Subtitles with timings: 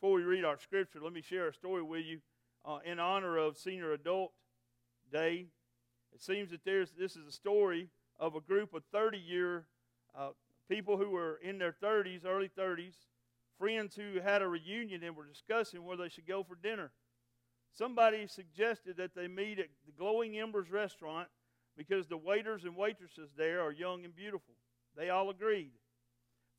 [0.00, 2.20] Before we read our scripture, let me share a story with you
[2.64, 4.32] uh, in honor of Senior Adult
[5.12, 5.48] Day.
[6.14, 9.66] It seems that there's this is a story of a group of 30 year
[10.18, 10.30] uh,
[10.70, 12.94] people who were in their 30s, early 30s,
[13.58, 16.92] friends who had a reunion and were discussing where they should go for dinner.
[17.70, 21.28] Somebody suggested that they meet at the Glowing Embers restaurant
[21.76, 24.54] because the waiters and waitresses there are young and beautiful.
[24.96, 25.72] They all agreed.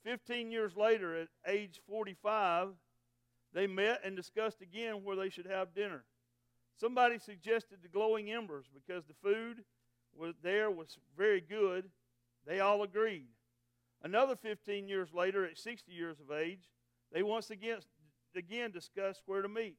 [0.03, 2.75] Fifteen years later, at age 45,
[3.53, 6.03] they met and discussed again where they should have dinner.
[6.77, 9.63] Somebody suggested the Glowing Embers because the food
[10.15, 11.89] was there was very good.
[12.45, 13.27] They all agreed.
[14.03, 16.71] Another 15 years later, at 60 years of age,
[17.11, 17.79] they once again,
[18.35, 19.77] again discussed where to meet.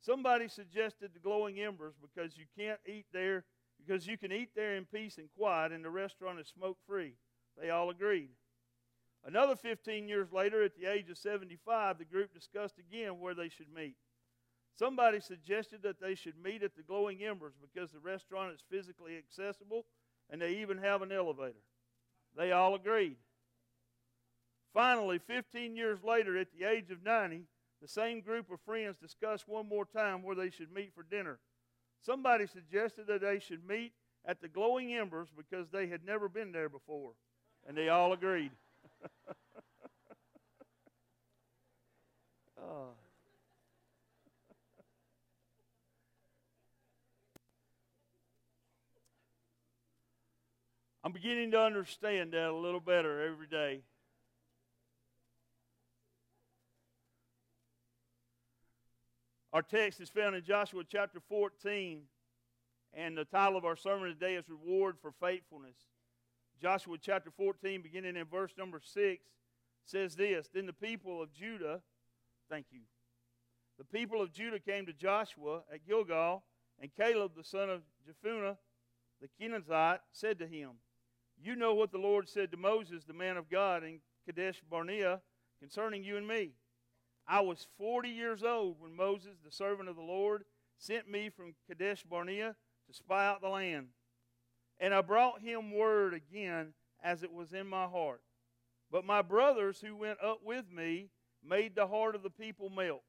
[0.00, 3.44] Somebody suggested the glowing embers because you can't eat there,
[3.78, 7.14] because you can eat there in peace and quiet, and the restaurant is smoke free.
[7.60, 8.30] They all agreed.
[9.26, 13.48] Another 15 years later, at the age of 75, the group discussed again where they
[13.48, 13.96] should meet.
[14.78, 19.16] Somebody suggested that they should meet at the Glowing Embers because the restaurant is physically
[19.16, 19.84] accessible
[20.30, 21.64] and they even have an elevator.
[22.36, 23.16] They all agreed.
[24.72, 27.46] Finally, 15 years later, at the age of 90,
[27.80, 31.38] the same group of friends discussed one more time where they should meet for dinner.
[32.02, 33.92] Somebody suggested that they should meet
[34.24, 37.12] at the Glowing Embers because they had never been there before,
[37.66, 38.52] and they all agreed.
[42.60, 42.88] Oh.
[51.04, 53.82] I'm beginning to understand that a little better every day.
[59.52, 62.02] Our text is found in Joshua chapter 14,
[62.92, 65.76] and the title of our sermon today is Reward for Faithfulness.
[66.60, 69.22] Joshua chapter 14, beginning in verse number 6,
[69.84, 71.80] says this Then the people of Judah,
[72.48, 72.80] thank you,
[73.78, 76.42] the people of Judah came to Joshua at Gilgal,
[76.80, 78.56] and Caleb the son of Jephunneh,
[79.20, 80.72] the Kenizzite, said to him,
[81.42, 85.20] You know what the Lord said to Moses, the man of God, in Kadesh Barnea,
[85.60, 86.52] concerning you and me.
[87.28, 90.44] I was 40 years old when Moses, the servant of the Lord,
[90.78, 92.54] sent me from Kadesh Barnea
[92.86, 93.88] to spy out the land.
[94.78, 98.20] And I brought him word again as it was in my heart.
[98.90, 101.08] But my brothers who went up with me
[101.44, 103.02] made the heart of the people melt.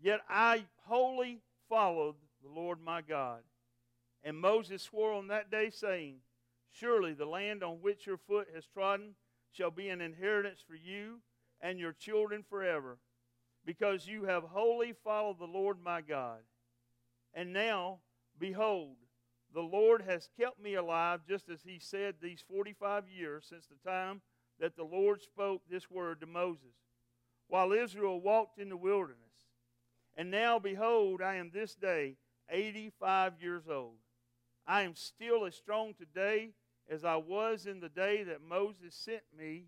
[0.00, 3.40] Yet I wholly followed the Lord my God.
[4.22, 6.16] And Moses swore on that day, saying,
[6.70, 9.14] Surely the land on which your foot has trodden
[9.52, 11.20] shall be an inheritance for you
[11.60, 12.98] and your children forever,
[13.64, 16.40] because you have wholly followed the Lord my God.
[17.32, 17.98] And now,
[18.38, 18.96] behold,
[19.54, 23.88] the Lord has kept me alive, just as he said these 45 years since the
[23.88, 24.20] time
[24.58, 26.74] that the Lord spoke this word to Moses,
[27.48, 29.18] while Israel walked in the wilderness.
[30.16, 32.16] And now, behold, I am this day
[32.50, 33.96] 85 years old.
[34.66, 36.50] I am still as strong today
[36.88, 39.66] as I was in the day that Moses sent me.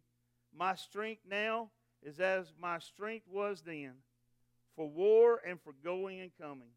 [0.56, 1.70] My strength now
[2.02, 3.92] is as my strength was then,
[4.74, 6.70] for war and for going and coming.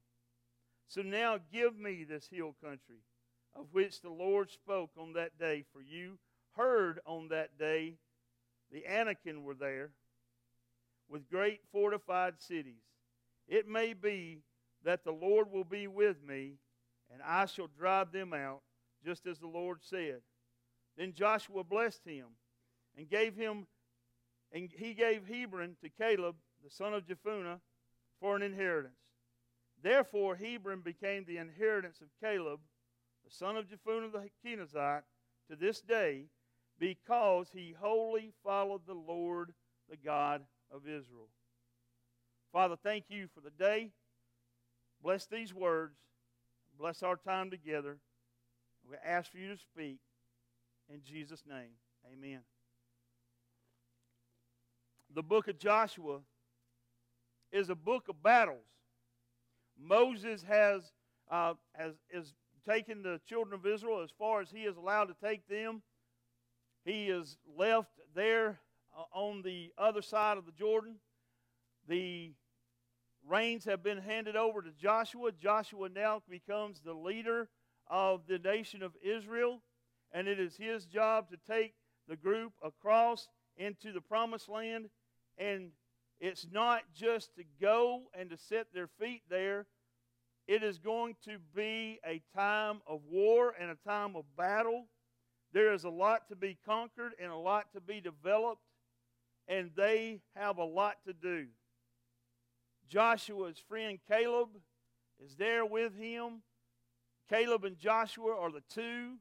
[0.90, 3.04] So now give me this hill country,
[3.56, 6.18] of which the Lord spoke on that day, for you
[6.58, 7.96] heard on that day
[8.72, 9.92] the Anakim were there
[11.08, 12.84] with great fortified cities.
[13.48, 14.42] It may be
[14.84, 16.56] that the Lord will be with me,
[17.12, 18.62] and I shall drive them out,
[19.06, 20.22] just as the Lord said.
[20.98, 22.26] Then Joshua blessed him
[22.98, 23.68] and gave him
[24.52, 27.60] and he gave Hebron to Caleb, the son of Jephunneh,
[28.20, 28.94] for an inheritance.
[29.82, 32.60] Therefore, Hebron became the inheritance of Caleb,
[33.24, 35.04] the son of Jephunneh the Kenizzite,
[35.50, 36.26] to this day,
[36.80, 39.54] because he wholly followed the Lord,
[39.90, 40.42] the God
[40.72, 41.30] of Israel.
[42.52, 43.92] Father, thank you for the day.
[45.02, 45.96] Bless these words.
[46.78, 47.98] Bless our time together.
[48.90, 50.00] We ask for you to speak.
[50.92, 51.72] In Jesus' name,
[52.12, 52.40] amen
[55.14, 56.20] the book of Joshua
[57.52, 58.66] is a book of battles.
[59.82, 60.92] Moses has,
[61.32, 62.34] uh, has is
[62.68, 65.82] taken the children of Israel as far as he is allowed to take them.
[66.86, 68.60] He is left there
[68.98, 70.96] uh, on the other side of the Jordan.
[71.88, 72.34] The
[73.28, 75.32] reins have been handed over to Joshua.
[75.32, 77.50] Joshua now becomes the leader
[77.88, 79.62] of the nation of Israel,
[80.12, 81.74] and it is his job to take
[82.08, 83.28] the group across
[83.58, 84.90] into the promised land
[85.38, 85.72] and
[86.20, 89.66] it's not just to go and to set their feet there.
[90.48, 94.88] It is going to be a time of war and a time of battle.
[95.54, 98.62] There is a lot to be conquered and a lot to be developed,
[99.48, 101.48] and they have a lot to do.
[102.88, 104.50] Joshua's friend Caleb
[105.24, 106.42] is there with him.
[107.30, 109.18] Caleb and Joshua are the two,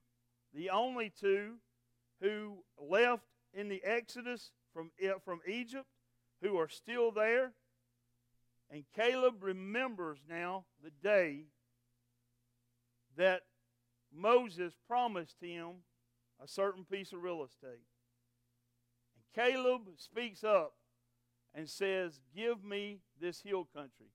[0.54, 1.56] the only two,
[2.22, 4.90] who left in the Exodus from,
[5.24, 5.86] from Egypt,
[6.42, 7.52] who are still there.
[8.70, 11.46] And Caleb remembers now the day
[13.16, 13.42] that
[14.14, 15.82] Moses promised him
[16.42, 17.84] a certain piece of real estate.
[19.14, 20.74] And Caleb speaks up
[21.54, 24.12] and says, Give me this hill country.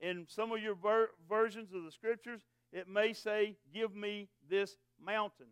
[0.00, 2.42] In some of your ver- versions of the scriptures,
[2.72, 5.46] it may say, Give me this mountain.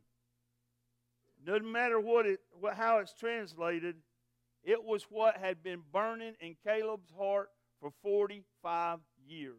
[1.44, 3.96] Doesn't matter what it, what, how it's translated,
[4.64, 7.50] it was what had been burning in Caleb's heart
[7.80, 9.56] for 45 years.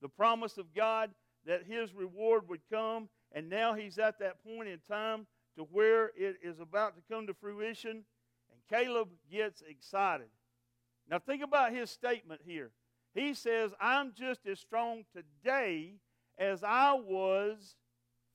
[0.00, 1.10] The promise of God
[1.46, 5.26] that his reward would come, and now he's at that point in time
[5.56, 8.04] to where it is about to come to fruition,
[8.50, 10.28] and Caleb gets excited.
[11.10, 12.70] Now, think about his statement here.
[13.14, 15.96] He says, I'm just as strong today
[16.38, 17.76] as I was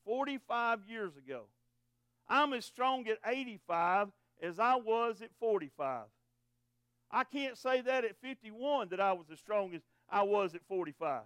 [0.06, 1.46] 45 years ago.
[2.30, 4.10] I'm as strong at 85
[4.42, 6.06] as I was at 45.
[7.10, 10.62] I can't say that at 51 that I was as strong as I was at
[10.68, 11.22] 45.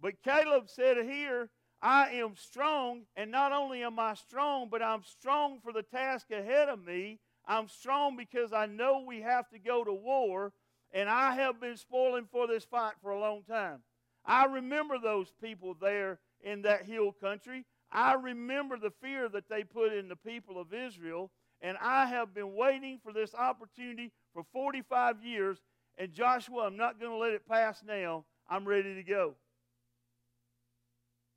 [0.00, 1.50] But Caleb said here,
[1.82, 6.30] I am strong, and not only am I strong, but I'm strong for the task
[6.30, 7.18] ahead of me.
[7.46, 10.52] I'm strong because I know we have to go to war,
[10.92, 13.80] and I have been spoiling for this fight for a long time.
[14.24, 17.64] I remember those people there in that hill country.
[17.90, 21.30] I remember the fear that they put in the people of Israel,
[21.62, 25.58] and I have been waiting for this opportunity for 45 years.
[25.98, 28.24] And Joshua, I'm not going to let it pass now.
[28.48, 29.34] I'm ready to go.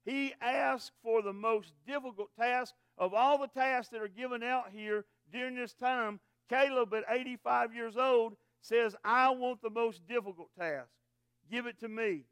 [0.05, 4.65] He asked for the most difficult task of all the tasks that are given out
[4.73, 6.19] here during this time.
[6.49, 10.89] Caleb, at 85 years old, says, I want the most difficult task.
[11.49, 12.25] Give it to me.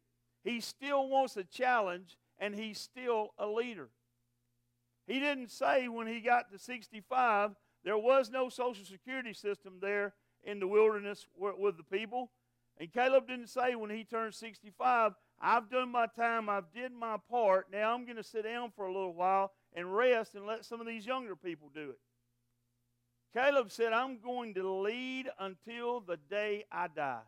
[0.43, 3.89] He still wants a challenge, and he's still a leader.
[5.07, 7.51] He didn't say when he got to 65,
[7.83, 10.13] there was no social security system there
[10.43, 12.31] in the wilderness with the people.
[12.79, 17.17] And Caleb didn't say when he turned 65, I've done my time, I've did my
[17.29, 17.67] part.
[17.71, 20.79] Now I'm going to sit down for a little while and rest and let some
[20.81, 21.99] of these younger people do it.
[23.33, 27.21] Caleb said, I'm going to lead until the day I die.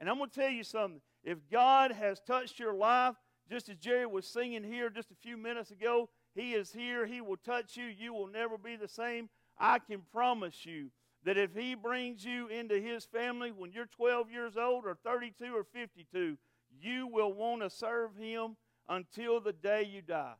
[0.00, 1.00] And I'm going to tell you something.
[1.22, 3.14] If God has touched your life,
[3.50, 7.06] just as Jerry was singing here just a few minutes ago, He is here.
[7.06, 7.84] He will touch you.
[7.84, 9.28] You will never be the same.
[9.58, 10.90] I can promise you
[11.24, 15.54] that if He brings you into His family when you're 12 years old or 32
[15.54, 16.36] or 52,
[16.80, 18.56] you will want to serve Him
[18.88, 20.34] until the day you die.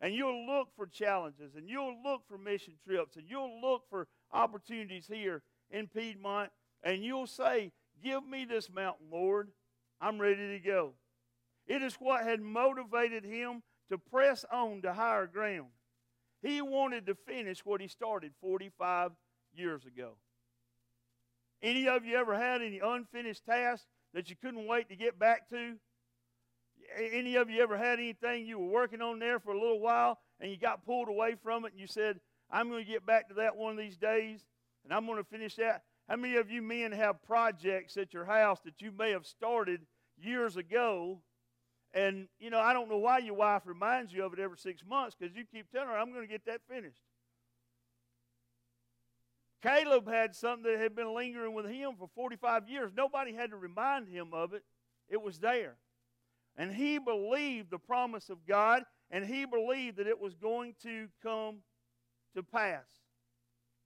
[0.00, 4.06] And you'll look for challenges, and you'll look for mission trips, and you'll look for
[4.32, 6.50] opportunities here in Piedmont,
[6.82, 7.72] and you'll say,
[8.04, 9.48] Give me this mountain, Lord.
[10.00, 10.92] I'm ready to go.
[11.66, 15.68] It is what had motivated him to press on to higher ground.
[16.42, 19.12] He wanted to finish what he started 45
[19.54, 20.12] years ago.
[21.62, 25.48] Any of you ever had any unfinished tasks that you couldn't wait to get back
[25.50, 25.76] to?
[26.96, 30.18] Any of you ever had anything you were working on there for a little while
[30.40, 33.28] and you got pulled away from it and you said, I'm going to get back
[33.28, 34.44] to that one of these days
[34.84, 35.82] and I'm going to finish that?
[36.08, 39.80] How many of you men have projects at your house that you may have started
[40.16, 41.20] years ago?
[41.94, 44.82] And, you know, I don't know why your wife reminds you of it every six
[44.86, 47.00] months because you keep telling her, I'm going to get that finished.
[49.62, 52.92] Caleb had something that had been lingering with him for 45 years.
[52.94, 54.62] Nobody had to remind him of it,
[55.08, 55.76] it was there.
[56.56, 61.08] And he believed the promise of God, and he believed that it was going to
[61.22, 61.58] come
[62.34, 62.84] to pass.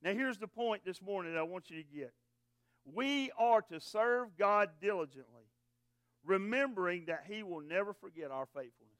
[0.02, 2.12] Now, here's the point this morning that I want you to get.
[2.84, 5.44] We are to serve God diligently,
[6.24, 8.96] remembering that He will never forget our faithfulness.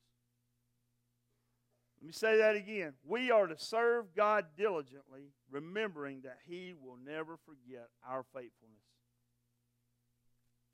[2.01, 2.95] Let me say that again.
[3.05, 8.81] We are to serve God diligently, remembering that He will never forget our faithfulness.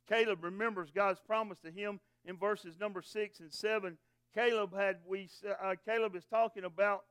[0.09, 3.99] Caleb remembers God's promise to him in verses number six and seven.
[4.35, 5.29] Caleb had we
[5.62, 7.05] uh, Caleb is talking about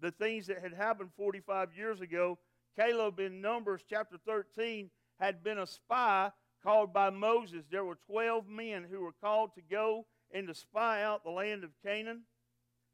[0.00, 2.38] the things that had happened 45 years ago.
[2.78, 6.30] Caleb in Numbers chapter 13 had been a spy
[6.62, 7.64] called by Moses.
[7.70, 11.64] There were 12 men who were called to go and to spy out the land
[11.64, 12.22] of Canaan.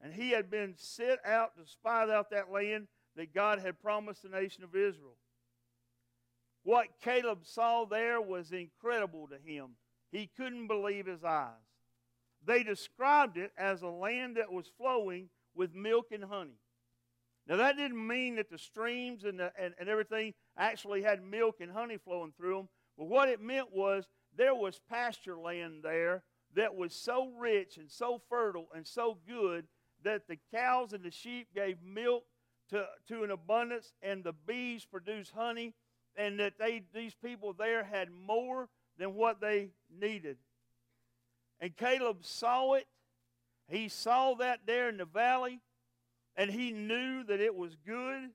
[0.00, 4.22] And he had been sent out to spy out that land that God had promised
[4.22, 5.16] the nation of Israel.
[6.62, 9.76] What Caleb saw there was incredible to him.
[10.12, 11.52] He couldn't believe his eyes.
[12.44, 16.58] They described it as a land that was flowing with milk and honey.
[17.46, 21.56] Now, that didn't mean that the streams and, the, and, and everything actually had milk
[21.60, 22.68] and honey flowing through them,
[22.99, 26.25] but what it meant was there was pasture land there
[26.55, 29.67] that was so rich and so fertile and so good
[30.02, 32.25] that the cows and the sheep gave milk
[32.71, 35.75] to, to an abundance and the bees produced honey
[36.17, 40.37] and that they these people there had more than what they needed.
[41.61, 42.87] And Caleb saw it.
[43.69, 45.61] He saw that there in the valley
[46.37, 48.31] and he knew that it was good.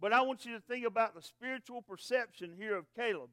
[0.00, 3.30] But I want you to think about the spiritual perception here of Caleb.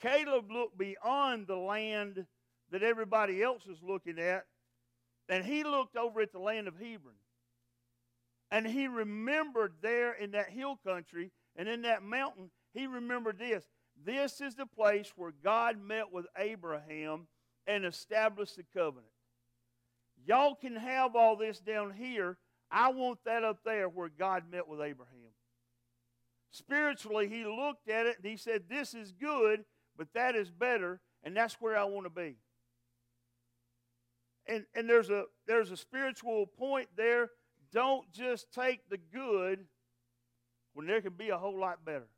[0.00, 2.26] Caleb looked beyond the land
[2.70, 4.44] that everybody else was looking at,
[5.28, 7.14] and he looked over at the land of Hebron.
[8.50, 13.64] And he remembered there in that hill country and in that mountain, he remembered this.
[14.04, 17.26] This is the place where God met with Abraham
[17.66, 19.12] and established the covenant.
[20.26, 22.38] Y'all can have all this down here.
[22.70, 25.34] I want that up there where God met with Abraham.
[26.50, 29.64] Spiritually, he looked at it and he said, This is good,
[30.00, 32.36] but that is better, and that's where I want to be.
[34.46, 37.28] And, and there's, a, there's a spiritual point there.
[37.70, 39.66] Don't just take the good
[40.72, 42.08] when there can be a whole lot better.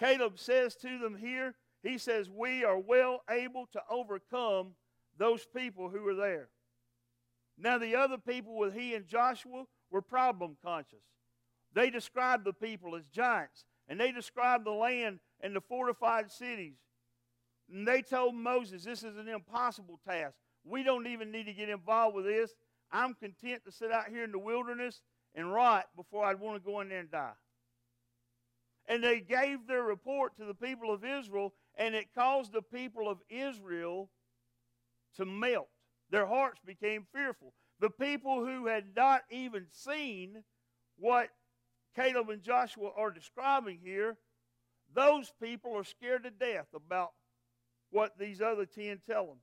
[0.00, 1.54] Caleb says to them here,
[1.84, 4.72] he says, We are well able to overcome
[5.16, 6.48] those people who are there.
[7.56, 11.04] Now, the other people with he and Joshua were problem conscious.
[11.72, 16.76] They described the people as giants, and they described the land and the fortified cities.
[17.72, 20.34] And they told Moses, This is an impossible task.
[20.64, 22.54] We don't even need to get involved with this.
[22.90, 25.02] I'm content to sit out here in the wilderness
[25.34, 27.32] and rot before I'd want to go in there and die.
[28.86, 33.08] And they gave their report to the people of Israel, and it caused the people
[33.08, 34.10] of Israel
[35.16, 35.68] to melt.
[36.10, 37.54] Their hearts became fearful.
[37.80, 40.44] The people who had not even seen
[40.96, 41.30] what
[41.94, 44.16] Caleb and Joshua are describing here,
[44.92, 47.12] those people are scared to death about
[47.90, 49.38] what these other 10 tell them.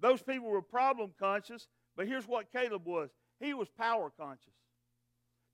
[0.00, 4.52] Those people were problem conscious, but here's what Caleb was he was power conscious.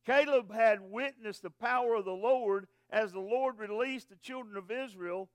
[0.05, 4.71] Caleb had witnessed the power of the Lord as the Lord released the children of
[4.71, 5.31] Israel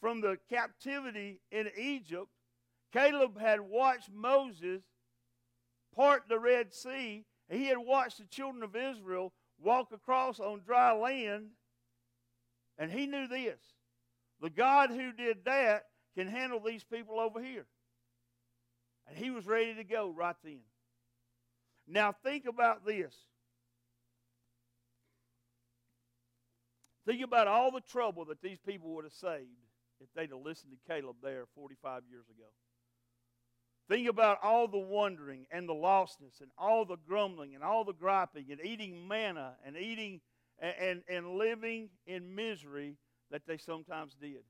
[0.00, 2.28] from the captivity in Egypt.
[2.92, 4.82] Caleb had watched Moses
[5.94, 7.24] part the Red Sea.
[7.52, 9.30] He had watched the children of Israel
[9.62, 11.50] walk across on dry land.
[12.78, 13.60] And he knew this
[14.40, 15.84] the God who did that
[16.16, 17.66] can handle these people over here.
[19.06, 20.60] And he was ready to go right then.
[21.86, 23.14] Now, think about this.
[27.04, 29.48] Think about all the trouble that these people would have saved
[30.00, 32.48] if they'd have listened to Caleb there 45 years ago.
[33.92, 37.92] Think about all the wandering and the lostness and all the grumbling and all the
[37.92, 40.22] griping and eating manna and eating
[40.58, 42.96] and, and, and living in misery
[43.30, 44.44] that they sometimes did.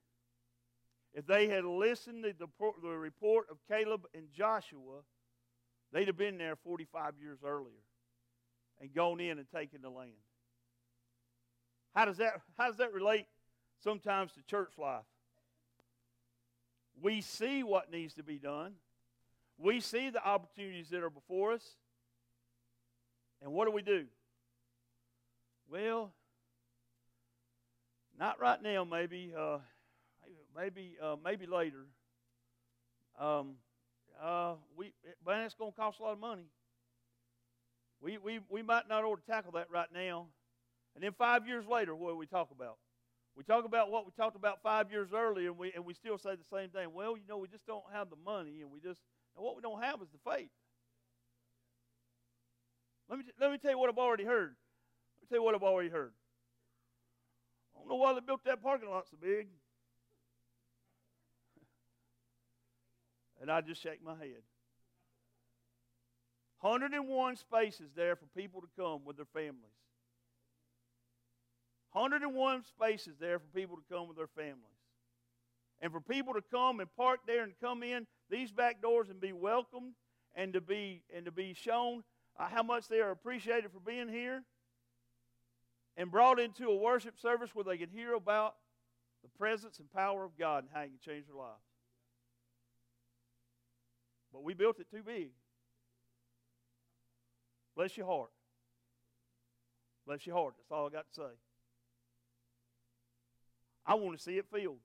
[1.13, 2.47] If they had listened to the,
[2.85, 5.01] the report of Caleb and Joshua,
[5.93, 7.83] they'd have been there 45 years earlier
[8.81, 10.13] and gone in and taken the land.
[11.97, 13.27] How does that, how does that relate
[13.83, 15.03] sometimes to church life?
[17.03, 18.75] We see what needs to be done.
[19.59, 21.65] We see the opportunities that are before us.
[23.43, 24.07] And what do we do?
[25.71, 26.13] Well,
[28.19, 29.33] not right now, maybe.
[29.37, 29.59] Uh,
[30.57, 31.87] maybe, uh, maybe later.
[33.19, 33.55] Um,
[34.23, 34.93] uh, we,
[35.25, 36.47] but that's going to cost a lot of money.
[38.01, 40.27] We, we, we might not ought to tackle that right now.
[40.95, 42.77] And then five years later, what do we talk about?
[43.35, 46.19] We talk about what we talked about five years earlier, and we, and we still
[46.19, 46.93] say the same thing.
[46.93, 49.01] Well, you know, we just don't have the money, and we just,
[49.37, 50.51] and what we don't have is the faith.
[53.09, 54.55] Let me, let me tell you what I've already heard.
[55.21, 56.13] Let me tell you what I've already heard.
[57.75, 59.49] I don't know why they built that parking lot so big.
[63.41, 64.43] and I just shake my head.
[66.61, 69.75] 101 spaces there for people to come with their families.
[71.93, 74.63] 101 spaces there for people to come with their families.
[75.81, 79.21] And for people to come and park there and come in these back doors and
[79.21, 79.93] be welcomed
[80.35, 82.03] and to be and to be shown
[82.41, 84.43] uh, how much they are appreciated for being here
[85.99, 88.55] and brought into a worship service where they can hear about
[89.23, 91.61] the presence and power of God and how He can change their lives.
[94.33, 95.29] But we built it too big.
[97.77, 98.31] Bless your heart.
[100.07, 100.55] Bless your heart.
[100.57, 101.33] That's all I got to say.
[103.85, 104.79] I want to see it filled.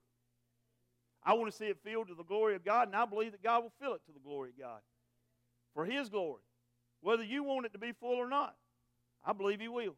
[1.28, 3.42] I want to see it filled to the glory of God, and I believe that
[3.42, 4.80] God will fill it to the glory of God.
[5.74, 6.40] For His glory.
[7.02, 8.56] Whether you want it to be full or not,
[9.22, 9.94] I believe He will.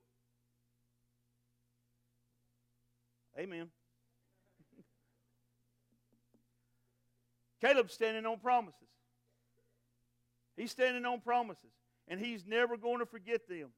[3.38, 3.68] Amen.
[7.60, 8.88] Caleb's standing on promises.
[10.56, 11.70] He's standing on promises,
[12.08, 13.68] and he's never going to forget them.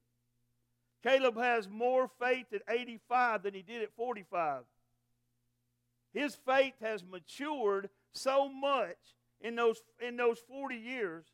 [1.03, 4.63] Caleb has more faith at 85 than he did at 45.
[6.13, 8.97] His faith has matured so much
[9.41, 11.27] in those, in those 40 years.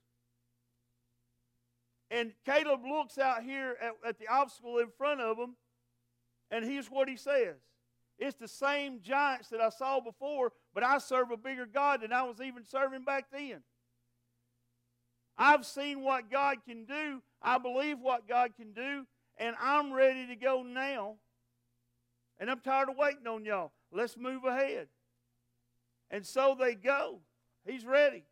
[2.11, 5.56] And Caleb looks out here at, at the obstacle in front of him,
[6.50, 7.56] and here's what he says
[8.18, 12.12] It's the same giants that I saw before, but I serve a bigger God than
[12.12, 13.62] I was even serving back then.
[15.37, 19.06] I've seen what God can do, I believe what God can do,
[19.37, 21.16] and I'm ready to go now.
[22.40, 23.73] And I'm tired of waiting on y'all.
[23.92, 24.88] Let's move ahead.
[26.11, 27.21] And so they go.
[27.66, 28.25] He's ready.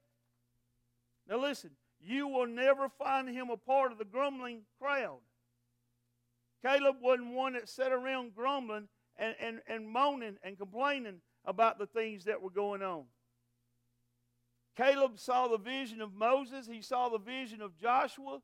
[1.29, 1.71] Now listen,
[2.01, 5.19] you will never find him a part of the grumbling crowd.
[6.63, 11.87] Caleb wasn't one that sat around grumbling and, and, and moaning and complaining about the
[11.87, 13.05] things that were going on.
[14.77, 18.41] Caleb saw the vision of Moses, he saw the vision of Joshua.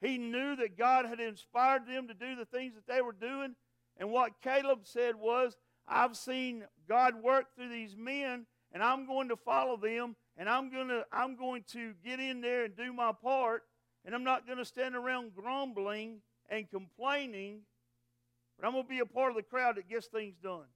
[0.00, 3.54] He knew that God had inspired them to do the things that they were doing.
[3.96, 9.28] And what Caleb said was, I've seen God work through these men, and I'm going
[9.28, 12.92] to follow them, and I'm going to, I'm going to get in there and do
[12.92, 13.62] my part,
[14.04, 17.60] and I'm not going to stand around grumbling and complaining,
[18.58, 20.66] but I'm going to be a part of the crowd that gets things done.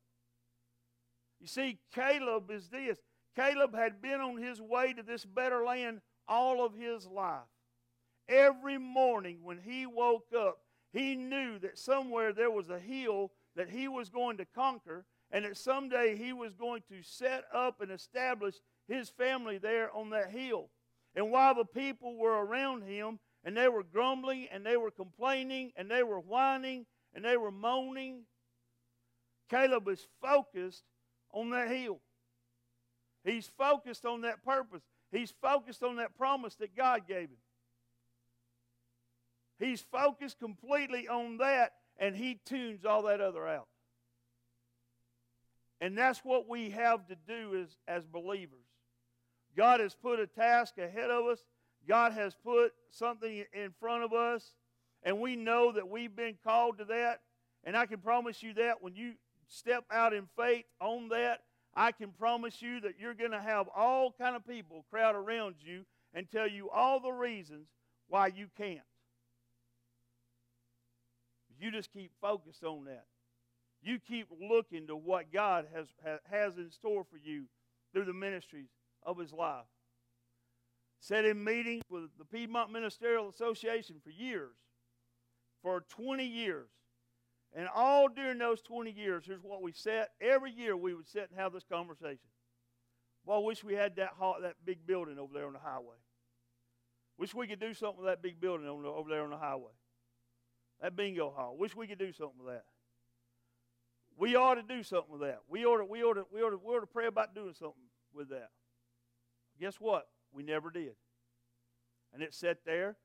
[1.40, 2.98] You see, Caleb is this.
[3.34, 7.40] Caleb had been on his way to this better land all of his life.
[8.28, 10.58] Every morning when he woke up,
[10.92, 15.44] he knew that somewhere there was a hill that he was going to conquer, and
[15.44, 18.54] that someday he was going to set up and establish
[18.86, 20.70] his family there on that hill.
[21.14, 25.72] And while the people were around him, and they were grumbling, and they were complaining,
[25.76, 28.22] and they were whining, and they were moaning,
[29.48, 30.84] Caleb was focused
[31.32, 32.00] on that hill.
[33.25, 34.82] He's focused on that purpose.
[35.10, 37.38] He's focused on that promise that God gave him.
[39.58, 43.69] He's focused completely on that, and he tunes all that other out.
[45.80, 48.65] And that's what we have to do as, as believers.
[49.56, 51.41] God has put a task ahead of us,
[51.87, 54.54] God has put something in front of us,
[55.02, 57.21] and we know that we've been called to that.
[57.65, 59.15] And I can promise you that when you
[59.49, 61.41] step out in faith on that,
[61.75, 65.56] I can promise you that you're going to have all kind of people crowd around
[65.61, 67.69] you and tell you all the reasons
[68.09, 68.80] why you can't.
[71.58, 73.06] You just keep focused on that.
[73.82, 75.86] You keep looking to what God has,
[76.30, 77.45] has in store for you
[77.92, 78.69] through the ministries
[79.02, 79.64] of his life.
[81.00, 84.56] Sat in meetings with the Piedmont Ministerial Association for years,
[85.62, 86.69] for 20 years.
[87.54, 90.10] And all during those 20 years, here's what we sat.
[90.21, 92.28] Every year we would sit and have this conversation.
[93.25, 95.97] Well, I wish we had that, hall, that big building over there on the highway.
[97.19, 99.73] Wish we could do something with that big building over there on the highway.
[100.80, 101.56] That bingo hall.
[101.56, 102.65] Wish we could do something with that.
[104.19, 105.41] We ought to do something with that.
[105.49, 107.52] We ought to, we ought to, we ought to, we ought to pray about doing
[107.52, 107.75] something
[108.15, 108.50] with that.
[109.60, 110.08] Guess what?
[110.32, 110.95] We never did.
[112.12, 112.97] And it sat there,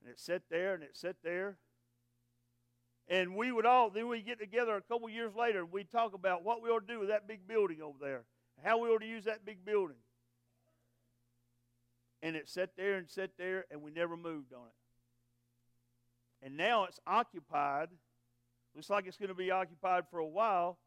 [0.00, 1.58] and it sat there, and it sat there.
[3.08, 6.12] And we would all, then we get together a couple years later, and we'd talk
[6.12, 8.24] about what we ought to do with that big building over there,
[8.62, 9.96] how we ought to use that big building.
[12.20, 14.87] And it sat there and sat there, and we never moved on it.
[16.42, 17.88] And now it's occupied.
[18.74, 20.78] Looks like it's going to be occupied for a while.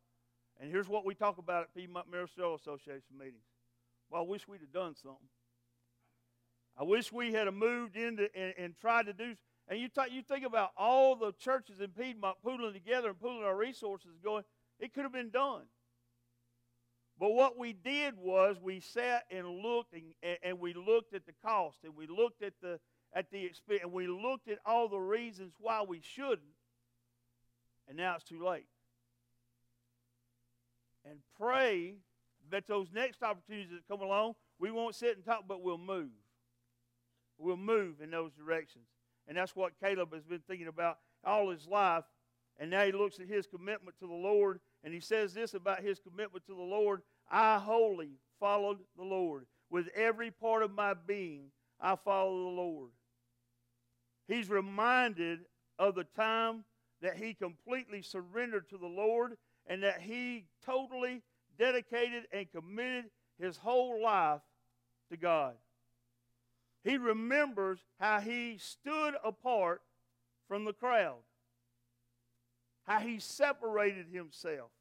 [0.60, 3.44] And here's what we talk about at Piedmont Ministerial Association meetings.
[4.10, 5.28] Well, I wish we'd have done something.
[6.78, 9.36] I wish we had moved into and, and tried to do.
[9.68, 13.44] And you, t- you think about all the churches in Piedmont pooling together and pooling
[13.44, 14.44] our resources, going,
[14.80, 15.64] it could have been done.
[17.20, 21.34] But what we did was we sat and looked and, and we looked at the
[21.46, 22.80] cost and we looked at the
[23.13, 23.86] at the experience.
[23.86, 26.39] And we looked at all the reasons why we shouldn't,
[27.88, 28.67] and now it's too late.
[31.10, 31.95] And pray
[32.52, 36.12] that those next opportunities that come along, we won't sit and talk, but we'll move.
[37.38, 38.86] We'll move in those directions.
[39.28, 42.04] And that's what Caleb has been thinking about all his life.
[42.60, 45.82] And now he looks at his commitment to the Lord, and he says this about
[45.82, 49.45] his commitment to the Lord I wholly followed the Lord.
[49.69, 51.45] With every part of my being,
[51.80, 52.91] I follow the Lord.
[54.32, 55.41] He's reminded
[55.78, 56.63] of the time
[57.02, 59.36] that he completely surrendered to the Lord
[59.67, 61.22] and that he totally
[61.60, 63.06] dedicated and committed
[63.38, 64.39] his whole life
[65.10, 65.56] to God.
[66.86, 69.82] He remembers how he stood apart
[70.48, 71.20] from the crowd,
[72.84, 74.72] how he separated himself.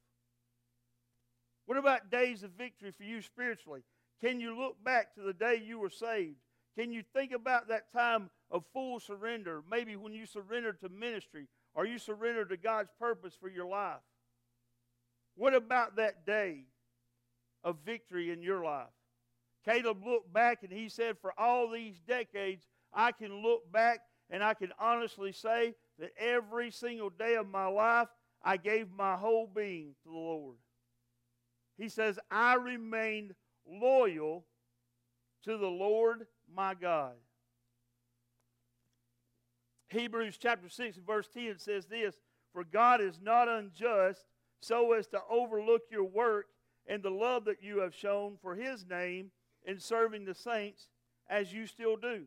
[1.66, 3.82] What about days of victory for you spiritually?
[4.20, 6.36] Can you look back to the day you were saved?
[6.80, 9.62] Can you think about that time of full surrender?
[9.70, 14.00] Maybe when you surrendered to ministry or you surrendered to God's purpose for your life.
[15.34, 16.64] What about that day
[17.62, 18.88] of victory in your life?
[19.62, 24.42] Caleb looked back and he said, For all these decades, I can look back and
[24.42, 28.08] I can honestly say that every single day of my life,
[28.42, 30.56] I gave my whole being to the Lord.
[31.76, 33.34] He says, I remained
[33.66, 34.46] loyal
[35.44, 37.12] to the Lord my God.
[39.88, 42.14] Hebrews chapter 6 verse 10 says this
[42.52, 44.24] For God is not unjust
[44.60, 46.46] so as to overlook your work
[46.86, 49.30] and the love that you have shown for his name
[49.64, 50.88] in serving the saints
[51.28, 52.26] as you still do.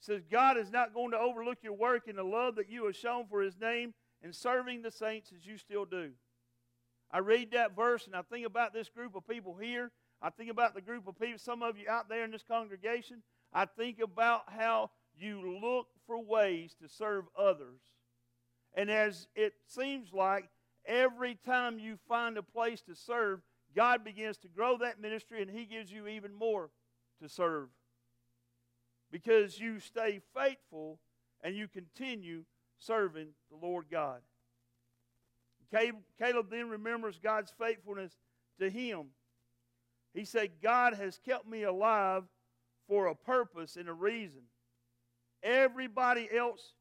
[0.00, 2.86] It says God is not going to overlook your work and the love that you
[2.86, 6.10] have shown for his name in serving the saints as you still do.
[7.10, 9.90] I read that verse and I think about this group of people here.
[10.22, 13.22] I think about the group of people, some of you out there in this congregation.
[13.52, 17.80] I think about how you look for ways to serve others.
[18.74, 20.48] And as it seems like
[20.86, 23.40] every time you find a place to serve,
[23.74, 26.70] God begins to grow that ministry and He gives you even more
[27.20, 27.68] to serve.
[29.10, 30.98] Because you stay faithful
[31.42, 32.44] and you continue
[32.78, 34.20] serving the Lord God.
[36.18, 38.12] Caleb then remembers God's faithfulness
[38.58, 39.06] to him.
[40.14, 42.24] He said, God has kept me alive
[42.86, 44.42] for a purpose and a reason.
[45.42, 46.74] Everybody else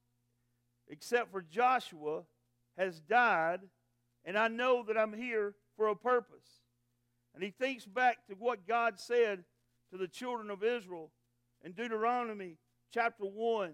[0.90, 2.24] except for Joshua
[2.78, 3.62] has died,
[4.26, 6.62] and I know that I'm here for a purpose.
[7.34, 9.46] And he thinks back to what God said
[9.92, 11.12] to the children of Israel
[11.64, 12.58] in Deuteronomy
[12.94, 13.74] chapter 1.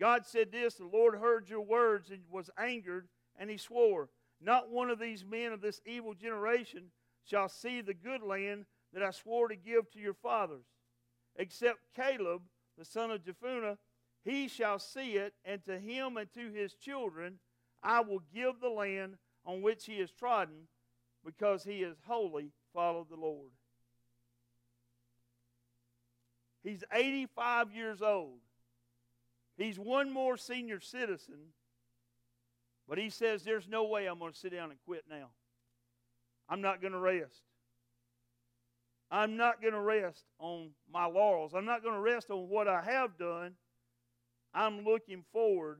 [0.00, 3.08] God said this The Lord heard your words and was angered,
[3.38, 4.08] and he swore,
[4.40, 6.84] Not one of these men of this evil generation
[7.28, 10.64] shall see the good land that I swore to give to your fathers,
[11.36, 12.42] except Caleb,
[12.78, 13.76] the son of Jephunneh,
[14.24, 17.38] he shall see it, and to him and to his children
[17.82, 20.68] I will give the land on which he is trodden,
[21.24, 23.50] because he has wholly followed the Lord.
[26.62, 28.40] He's 85 years old.
[29.56, 31.52] He's one more senior citizen,
[32.88, 35.30] but he says, There's no way I'm going to sit down and quit now.
[36.48, 37.42] I'm not going to rest.
[39.10, 41.54] I'm not going to rest on my laurels.
[41.54, 43.54] I'm not going to rest on what I have done.
[44.54, 45.78] I'm looking forward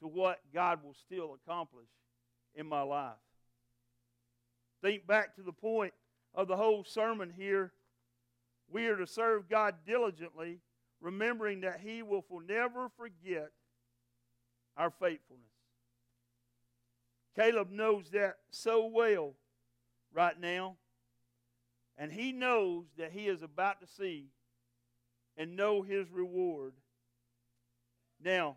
[0.00, 1.88] to what God will still accomplish
[2.54, 3.12] in my life.
[4.82, 5.92] Think back to the point
[6.34, 7.72] of the whole sermon here.
[8.72, 10.60] We are to serve God diligently,
[11.00, 13.50] remembering that He will never forget
[14.76, 15.46] our faithfulness.
[17.36, 19.34] Caleb knows that so well
[20.12, 20.76] right now.
[21.96, 24.28] And he knows that he is about to see
[25.36, 26.72] and know his reward.
[28.22, 28.56] Now,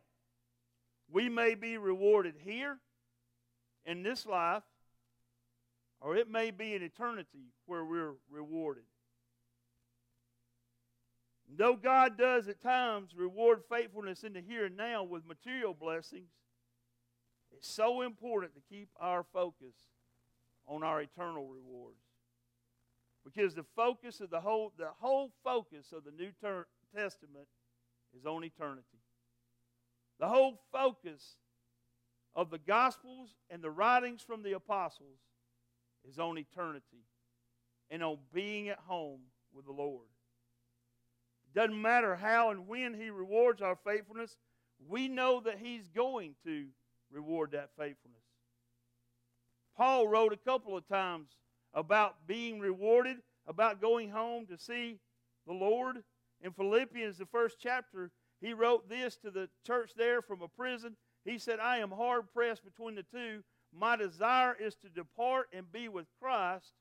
[1.12, 2.78] we may be rewarded here
[3.86, 4.64] in this life,
[6.02, 8.84] or it may be in eternity where we're rewarded.
[11.56, 16.32] Though God does at times reward faithfulness in the here and now with material blessings,
[17.56, 19.76] it's so important to keep our focus
[20.68, 21.98] on our eternal rewards.
[23.24, 26.32] Because the focus of the whole the whole focus of the New
[26.96, 27.48] Testament
[28.18, 29.00] is on eternity.
[30.20, 31.36] The whole focus
[32.36, 35.20] of the Gospels and the writings from the apostles
[36.08, 37.06] is on eternity
[37.90, 39.22] and on being at home
[39.54, 40.08] with the Lord.
[41.48, 44.36] It doesn't matter how and when He rewards our faithfulness,
[44.88, 46.66] we know that He's going to
[47.12, 48.23] reward that faithfulness.
[49.76, 51.30] Paul wrote a couple of times
[51.74, 55.00] about being rewarded, about going home to see
[55.48, 56.04] the Lord.
[56.42, 60.96] In Philippians, the first chapter, he wrote this to the church there from a prison.
[61.26, 63.44] He said, I am hard pressed between the two.
[63.76, 66.74] My desire is to depart and be with Christ,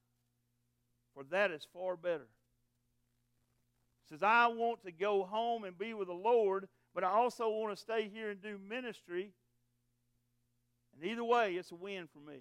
[1.14, 2.26] for that is far better.
[4.04, 7.48] He says, I want to go home and be with the Lord, but I also
[7.48, 9.30] want to stay here and do ministry.
[10.94, 12.40] And either way, it's a win for me.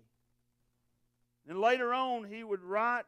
[1.47, 3.05] And later on, he would write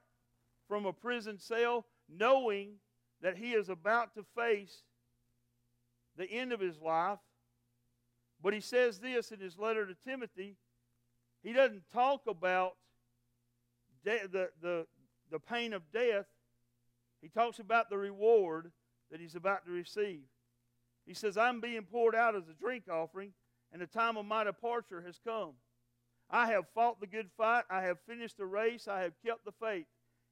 [0.67, 2.75] from a prison cell knowing
[3.21, 4.83] that he is about to face
[6.17, 7.19] the end of his life.
[8.41, 10.57] But he says this in his letter to Timothy.
[11.43, 12.75] He doesn't talk about
[14.03, 14.87] de- the, the,
[15.31, 16.25] the pain of death,
[17.21, 18.71] he talks about the reward
[19.09, 20.23] that he's about to receive.
[21.05, 23.33] He says, I'm being poured out as a drink offering,
[23.71, 25.53] and the time of my departure has come.
[26.33, 27.63] I have fought the good fight.
[27.69, 28.87] I have finished the race.
[28.87, 29.85] I have kept the faith.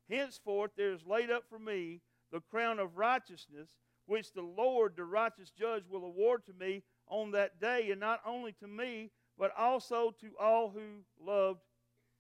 [0.10, 3.70] Henceforth there is laid up for me the crown of righteousness,
[4.08, 8.20] which the Lord, the righteous judge, will award to me on that day, and not
[8.26, 11.60] only to me, but also to all who loved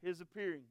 [0.03, 0.63] his appearing.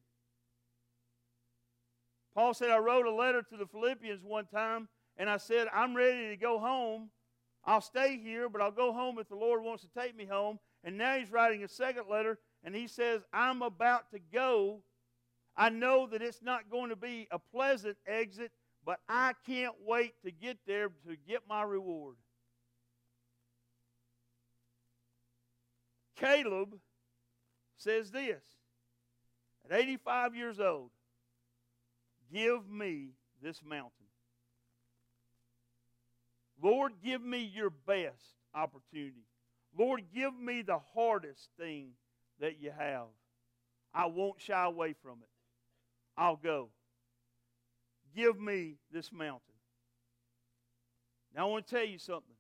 [2.35, 5.97] Paul said, I wrote a letter to the Philippians one time, and I said, I'm
[5.97, 7.11] ready to go home.
[7.65, 10.61] I'll stay here, but I'll go home if the Lord wants to take me home.
[10.85, 14.83] And now he's writing a second letter, and he says, I'm about to go.
[15.57, 18.53] I know that it's not going to be a pleasant exit,
[18.85, 22.17] but I can't wait to get there to get my reward.
[26.17, 26.77] Caleb
[27.77, 28.43] says this
[29.65, 30.91] at 85 years old,
[32.33, 33.11] give me
[33.43, 33.91] this mountain.
[36.63, 39.25] Lord, give me your best opportunity.
[39.79, 41.93] Lord, give me the hardest thing
[42.41, 43.07] that you have.
[43.93, 45.29] I won't shy away from it.
[46.17, 46.71] I'll go.
[48.15, 49.41] Give me this mountain.
[51.35, 52.35] Now, I want to tell you something.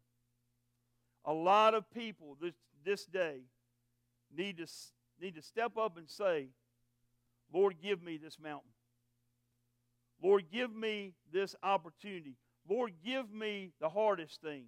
[1.24, 3.42] A lot of people this, this day
[4.36, 4.66] need to,
[5.20, 6.48] need to step up and say,
[7.52, 8.70] Lord, give me this mountain.
[10.22, 12.36] Lord, give me this opportunity.
[12.68, 14.64] Lord, give me the hardest thing.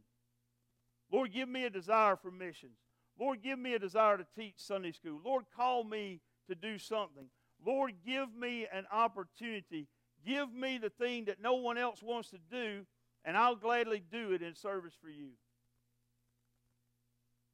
[1.10, 2.78] Lord, give me a desire for missions.
[3.18, 5.20] Lord, give me a desire to teach Sunday school.
[5.24, 7.26] Lord, call me to do something.
[7.64, 9.86] Lord, give me an opportunity.
[10.26, 12.86] Give me the thing that no one else wants to do,
[13.24, 15.30] and I'll gladly do it in service for you.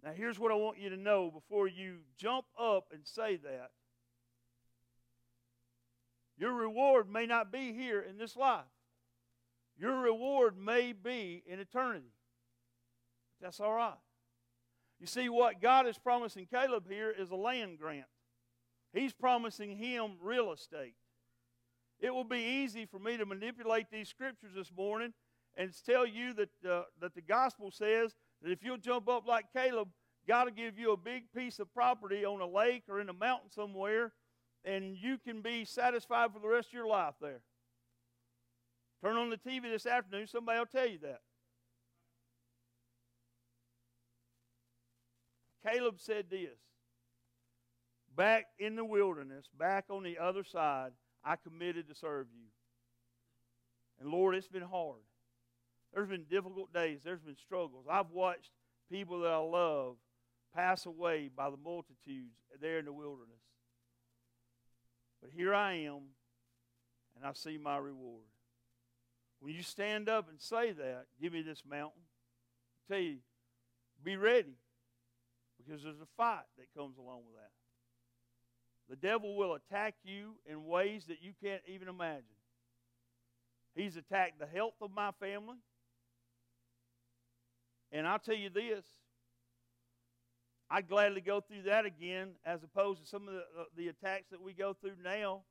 [0.04, 3.70] Now, here's what I want you to know before you jump up and say that.
[6.38, 8.60] Your reward may not be here in this life.
[9.76, 12.12] Your reward may be in eternity.
[13.40, 13.98] That's all right.
[15.00, 18.06] You see, what God is promising Caleb here is a land grant.
[18.92, 20.94] He's promising him real estate.
[22.00, 25.12] It will be easy for me to manipulate these scriptures this morning
[25.56, 29.52] and tell you that, uh, that the gospel says that if you'll jump up like
[29.52, 29.88] Caleb,
[30.26, 33.14] God will give you a big piece of property on a lake or in a
[33.14, 34.12] mountain somewhere,
[34.64, 37.40] and you can be satisfied for the rest of your life there.
[39.02, 41.20] Turn on the TV this afternoon, somebody will tell you that.
[45.68, 46.59] Caleb said this
[48.16, 50.92] Back in the wilderness, back on the other side,
[51.24, 52.46] I committed to serve you.
[54.00, 55.00] And Lord, it's been hard.
[55.94, 57.87] There's been difficult days, there's been struggles.
[57.90, 58.50] I've watched
[58.90, 59.96] people that I love
[60.54, 63.28] pass away by the multitudes there in the wilderness.
[65.20, 66.00] But here I am,
[67.16, 68.24] and I see my reward.
[69.40, 72.02] When you stand up and say that, give me this mountain,
[72.90, 73.18] I tell you,
[74.02, 74.54] be ready
[75.68, 77.50] because there's a fight that comes along with that.
[78.88, 82.24] The devil will attack you in ways that you can't even imagine.
[83.74, 85.57] He's attacked the health of my family.
[87.92, 88.85] And I'll tell you this
[90.70, 94.31] I'd gladly go through that again as opposed to some of the, uh, the attacks
[94.31, 95.42] that we go through now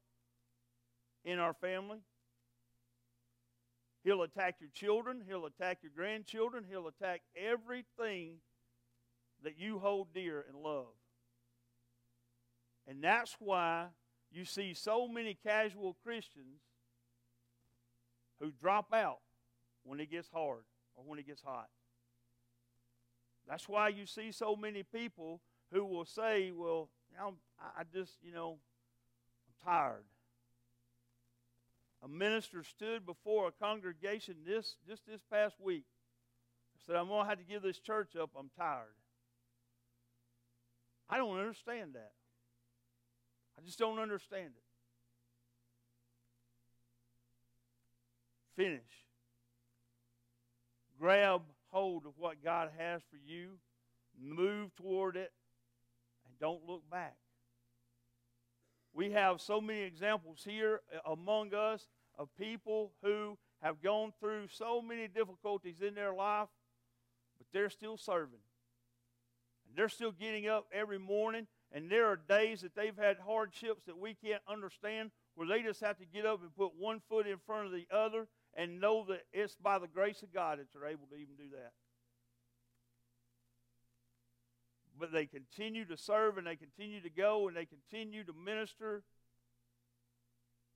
[1.25, 1.99] in our family.
[4.03, 8.37] He'll attack your children, he'll attack your grandchildren, he'll attack everything
[9.43, 10.87] that you hold dear and love.
[12.87, 13.87] And that's why
[14.31, 16.61] you see so many casual Christians
[18.39, 19.19] who drop out
[19.83, 20.63] when it gets hard
[20.95, 21.69] or when it gets hot.
[23.47, 28.57] That's why you see so many people who will say, Well, I just, you know,
[29.47, 30.03] I'm tired.
[32.03, 35.85] A minister stood before a congregation this just this past week.
[36.85, 38.29] Said, I'm going to have to give this church up.
[38.37, 38.93] I'm tired.
[41.09, 42.11] I don't understand that.
[43.57, 44.63] I just don't understand it.
[48.55, 48.81] Finish.
[50.99, 53.51] Grab hold of what God has for you,
[54.19, 55.31] move toward it,
[56.25, 57.15] and don't look back.
[58.93, 64.81] We have so many examples here among us of people who have gone through so
[64.81, 66.47] many difficulties in their life,
[67.37, 68.39] but they're still serving.
[69.77, 73.95] They're still getting up every morning, and there are days that they've had hardships that
[73.95, 77.37] we can't understand where they just have to get up and put one foot in
[77.45, 80.89] front of the other and know that it's by the grace of God that they're
[80.89, 81.73] able to even do that.
[84.99, 89.03] But they continue to serve and they continue to go and they continue to minister.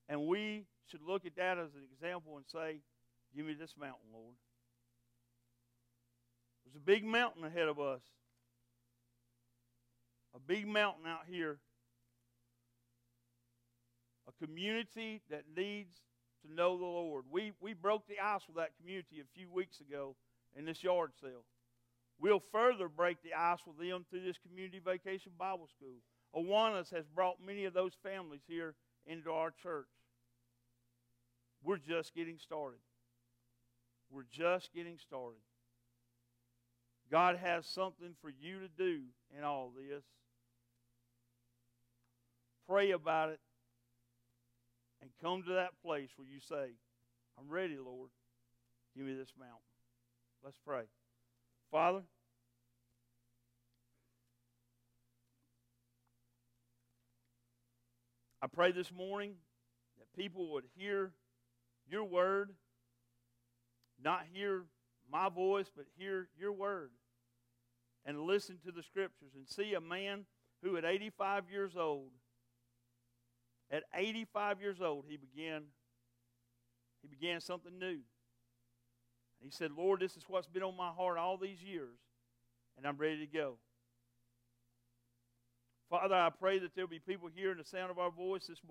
[0.07, 2.81] And we should look at that as an example and say,
[3.35, 4.35] Give me this mountain, Lord.
[6.65, 8.01] There's a big mountain ahead of us
[10.35, 11.59] a big mountain out here
[14.27, 16.01] a community that needs
[16.45, 17.25] to know the Lord.
[17.31, 20.15] We, we broke the ice with that community a few weeks ago
[20.55, 21.43] in this yard sale.
[22.19, 25.97] We'll further break the ice with them through this community vacation Bible school.
[26.35, 29.87] Awanas has brought many of those families here into our church.
[31.63, 32.79] We're just getting started.
[34.11, 35.41] We're just getting started.
[37.09, 39.01] God has something for you to do
[39.37, 40.03] in all this.
[42.71, 43.41] Pray about it
[45.01, 46.71] and come to that place where you say,
[47.37, 48.11] I'm ready, Lord.
[48.95, 49.57] Give me this mountain.
[50.41, 50.83] Let's pray.
[51.69, 52.03] Father,
[58.41, 59.33] I pray this morning
[59.97, 61.11] that people would hear
[61.89, 62.51] your word,
[64.01, 64.63] not hear
[65.11, 66.91] my voice, but hear your word
[68.05, 70.23] and listen to the scriptures and see a man
[70.63, 72.11] who at 85 years old
[73.71, 75.63] at 85 years old he began
[77.01, 77.97] he began something new.
[79.41, 81.97] He said lord this is what's been on my heart all these years
[82.77, 83.57] and i'm ready to go.
[85.89, 88.61] Father i pray that there'll be people hearing the sound of our voice this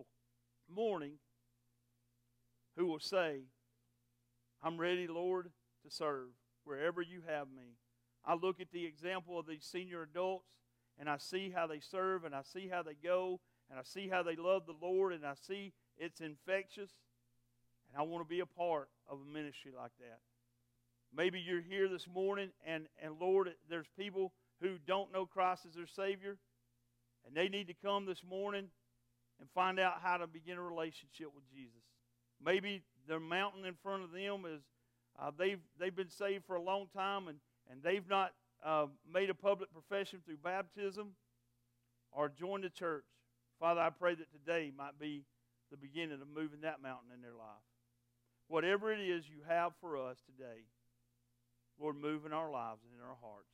[0.72, 1.14] morning
[2.76, 3.40] who will say
[4.62, 5.50] i'm ready lord
[5.84, 6.28] to serve
[6.64, 7.76] wherever you have me.
[8.24, 10.46] I look at the example of these senior adults
[10.98, 14.08] and I see how they serve and I see how they go and I see
[14.08, 16.90] how they love the Lord and I see it's infectious.
[17.88, 20.18] And I want to be a part of a ministry like that.
[21.16, 25.74] Maybe you're here this morning and, and Lord, there's people who don't know Christ as
[25.74, 26.36] their Savior
[27.26, 28.66] and they need to come this morning
[29.40, 31.82] and find out how to begin a relationship with Jesus.
[32.44, 34.62] Maybe the mountain in front of them is
[35.20, 37.38] uh, they've, they've been saved for a long time and
[37.70, 38.32] and they've not
[38.64, 41.10] uh, made a public profession through baptism
[42.12, 43.04] or joined a church,
[43.60, 45.22] Father, I pray that today might be
[45.70, 47.68] the beginning of moving that mountain in their life.
[48.48, 50.64] Whatever it is you have for us today,
[51.78, 53.52] Lord, move in our lives and in our hearts.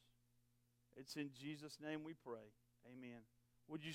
[0.97, 2.55] It's in Jesus' name we pray.
[2.87, 3.21] Amen.
[3.69, 3.93] Would you